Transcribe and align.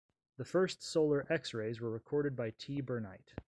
The 0.37 0.45
first 0.45 0.81
solar 0.81 1.31
X-rays 1.31 1.79
were 1.79 1.91
recorded 1.91 2.35
by 2.35 2.55
T. 2.57 2.81
Burnight. 2.81 3.35